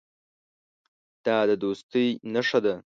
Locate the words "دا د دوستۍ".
1.25-2.07